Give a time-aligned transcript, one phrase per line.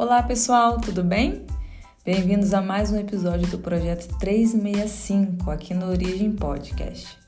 [0.00, 1.44] Olá pessoal, tudo bem?
[2.06, 7.18] Bem-vindos a mais um episódio do projeto 365 aqui no Origem Podcast.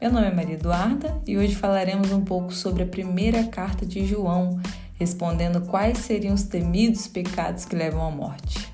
[0.00, 4.06] Meu nome é Maria Eduarda e hoje falaremos um pouco sobre a primeira carta de
[4.06, 4.58] João,
[4.94, 8.72] respondendo quais seriam os temidos pecados que levam à morte.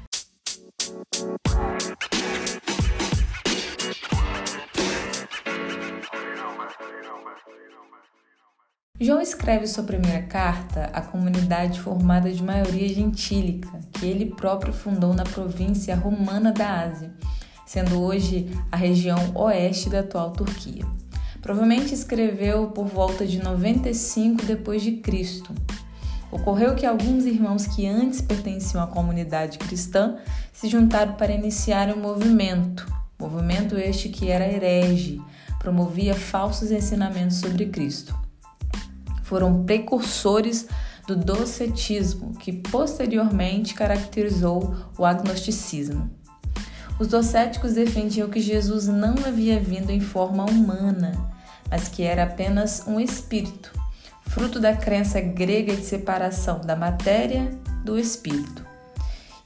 [9.00, 15.12] João escreve sua primeira carta à comunidade formada de maioria gentílica, que ele próprio fundou
[15.12, 17.12] na província romana da Ásia,
[17.66, 20.86] sendo hoje a região oeste da atual Turquia.
[21.42, 25.52] Provavelmente escreveu por volta de 95 depois de Cristo.
[26.30, 30.18] Ocorreu que alguns irmãos que antes pertenciam à comunidade cristã
[30.52, 32.86] se juntaram para iniciar um movimento,
[33.18, 35.20] movimento este que era herege,
[35.58, 38.22] promovia falsos ensinamentos sobre Cristo
[39.24, 40.68] foram precursores
[41.06, 46.10] do docetismo, que posteriormente caracterizou o agnosticismo.
[46.98, 51.12] Os docéticos defendiam que Jesus não havia vindo em forma humana,
[51.68, 53.72] mas que era apenas um espírito,
[54.22, 57.50] fruto da crença grega de separação da matéria
[57.84, 58.64] do espírito.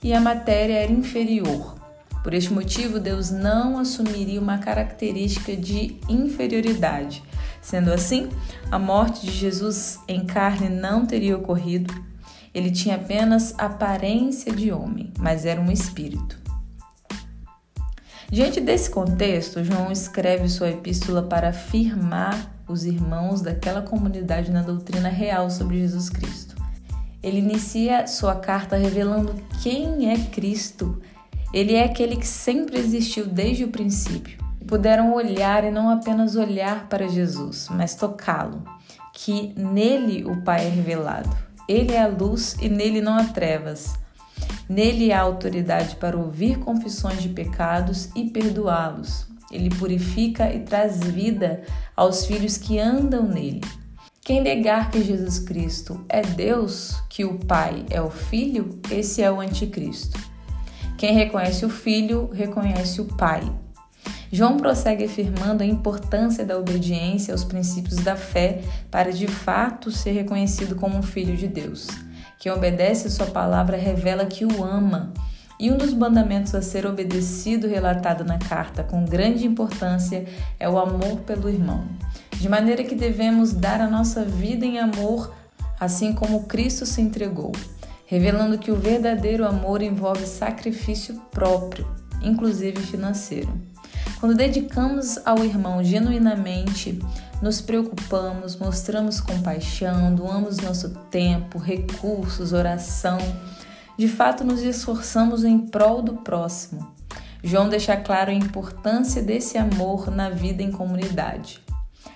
[0.02, 1.76] E a matéria era inferior.
[2.22, 7.22] Por este motivo, Deus não assumiria uma característica de inferioridade,
[7.60, 8.28] Sendo assim,
[8.70, 11.92] a morte de Jesus em carne não teria ocorrido.
[12.54, 16.38] Ele tinha apenas aparência de homem, mas era um espírito.
[18.30, 25.08] Diante desse contexto, João escreve sua epístola para afirmar os irmãos daquela comunidade na doutrina
[25.08, 26.54] real sobre Jesus Cristo.
[27.22, 31.00] Ele inicia sua carta revelando quem é Cristo.
[31.52, 36.88] Ele é aquele que sempre existiu desde o princípio puderam olhar e não apenas olhar
[36.88, 38.62] para Jesus, mas tocá-lo,
[39.12, 41.30] que nele o Pai é revelado.
[41.68, 43.94] Ele é a luz e nele não há trevas.
[44.68, 49.26] Nele há autoridade para ouvir confissões de pecados e perdoá-los.
[49.50, 51.62] Ele purifica e traz vida
[51.96, 53.62] aos filhos que andam nele.
[54.20, 59.32] Quem negar que Jesus Cristo é Deus, que o Pai é o Filho, esse é
[59.32, 60.20] o Anticristo.
[60.98, 63.50] Quem reconhece o Filho, reconhece o Pai.
[64.30, 70.12] João prossegue afirmando a importância da obediência aos princípios da fé para de fato ser
[70.12, 71.88] reconhecido como um filho de Deus.
[72.38, 75.12] Quem obedece sua palavra revela que o ama.
[75.58, 80.24] E um dos mandamentos a ser obedecido, relatado na carta com grande importância,
[80.60, 81.84] é o amor pelo irmão.
[82.32, 85.34] De maneira que devemos dar a nossa vida em amor,
[85.80, 87.50] assim como Cristo se entregou,
[88.06, 91.88] revelando que o verdadeiro amor envolve sacrifício próprio,
[92.22, 93.52] inclusive financeiro.
[94.20, 96.98] Quando dedicamos ao irmão genuinamente,
[97.40, 103.18] nos preocupamos, mostramos compaixão, doamos nosso tempo, recursos, oração,
[103.96, 106.92] de fato nos esforçamos em prol do próximo.
[107.44, 111.60] João deixa claro a importância desse amor na vida em comunidade.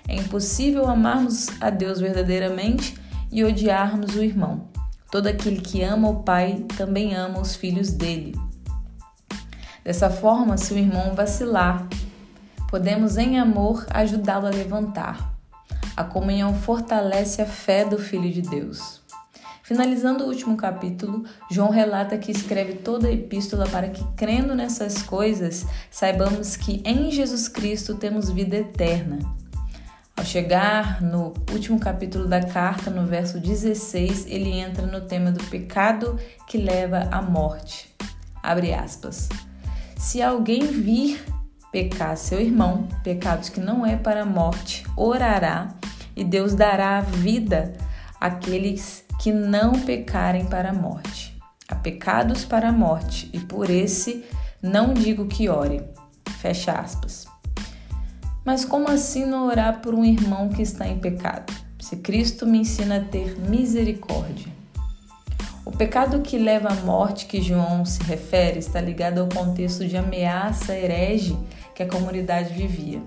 [0.05, 2.97] É impossível amarmos a Deus verdadeiramente
[3.31, 4.67] e odiarmos o irmão.
[5.09, 8.35] Todo aquele que ama o Pai também ama os filhos dele.
[9.83, 11.87] Dessa forma, se o irmão vacilar,
[12.69, 15.33] podemos em amor ajudá-lo a levantar.
[15.95, 19.03] A comunhão fortalece a fé do Filho de Deus.
[19.61, 25.01] Finalizando o último capítulo, João relata que escreve toda a epístola para que, crendo nessas
[25.01, 29.19] coisas, saibamos que em Jesus Cristo temos vida eterna.
[30.15, 35.43] Ao chegar no último capítulo da carta, no verso 16, ele entra no tema do
[35.45, 37.93] pecado que leva à morte.
[38.41, 39.29] Abre aspas.
[40.03, 41.23] Se alguém vir
[41.71, 45.73] pecar seu irmão, pecados que não é para a morte, orará
[46.13, 47.71] e Deus dará a vida
[48.19, 51.41] àqueles que não pecarem para a morte.
[51.69, 54.25] Há pecados para a morte e por esse
[54.61, 55.81] não digo que ore.
[56.37, 57.25] Fecha aspas.
[58.43, 61.53] Mas como assim não orar por um irmão que está em pecado?
[61.79, 64.62] Se Cristo me ensina a ter misericórdia.
[65.65, 69.95] O pecado que leva à morte que João se refere está ligado ao contexto de
[69.95, 71.37] ameaça herege
[71.73, 73.01] que a comunidade vivia.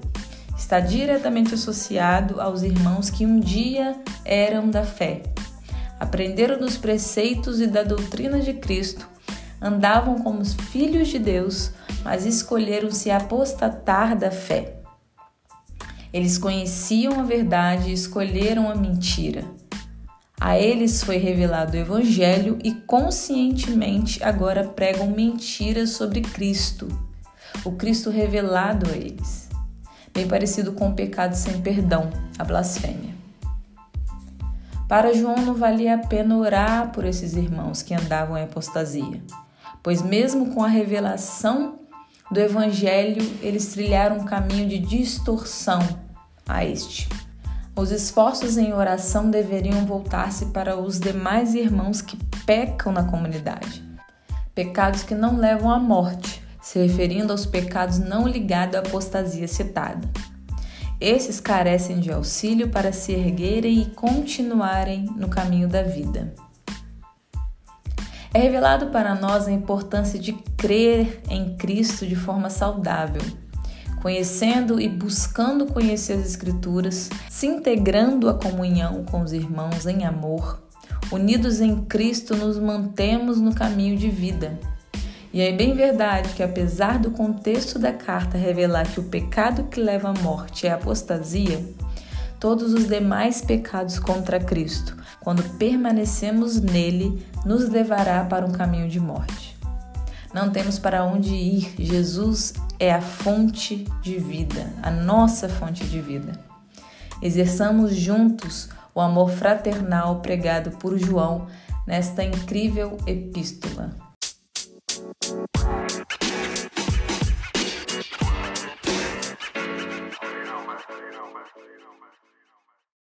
[0.56, 5.22] Está diretamente associado aos irmãos que um dia eram da fé.
[6.00, 9.06] Aprenderam dos preceitos e da doutrina de Cristo,
[9.60, 11.72] andavam como filhos de Deus,
[12.02, 14.78] mas escolheram se apostatar da fé.
[16.10, 19.44] Eles conheciam a verdade e escolheram a mentira.
[20.40, 26.86] A eles foi revelado o Evangelho e conscientemente agora pregam mentiras sobre Cristo,
[27.64, 29.48] o Cristo revelado a eles,
[30.12, 33.14] bem parecido com o pecado sem perdão, a blasfêmia.
[34.86, 39.22] Para João não valia a pena orar por esses irmãos que andavam em apostasia,
[39.82, 41.80] pois mesmo com a revelação
[42.30, 45.80] do evangelho, eles trilharam um caminho de distorção
[46.46, 47.08] a este.
[47.78, 53.84] Os esforços em oração deveriam voltar-se para os demais irmãos que pecam na comunidade.
[54.54, 60.08] Pecados que não levam à morte, se referindo aos pecados não ligados à apostasia citada.
[60.98, 66.32] Esses carecem de auxílio para se erguerem e continuarem no caminho da vida.
[68.32, 73.20] É revelado para nós a importância de crer em Cristo de forma saudável
[74.02, 80.62] conhecendo e buscando conhecer as Escrituras, se integrando à comunhão com os irmãos em amor,
[81.10, 84.58] unidos em Cristo, nos mantemos no caminho de vida.
[85.32, 89.78] E é bem verdade que, apesar do contexto da carta revelar que o pecado que
[89.78, 91.62] leva à morte é a apostasia,
[92.40, 98.98] todos os demais pecados contra Cristo, quando permanecemos nele, nos levará para um caminho de
[98.98, 99.45] morte.
[100.34, 106.00] Não temos para onde ir, Jesus é a fonte de vida, a nossa fonte de
[106.00, 106.38] vida.
[107.22, 111.46] Exerçamos juntos o amor fraternal pregado por João
[111.86, 114.06] nesta incrível epístola.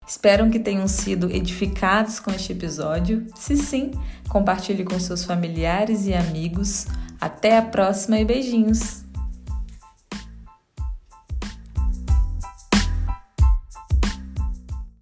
[0.06, 3.26] Espero que tenham sido edificados com este episódio.
[3.34, 3.90] Se sim,
[4.28, 6.86] compartilhe com seus familiares e amigos.
[7.24, 9.03] Até a próxima e beijinhos!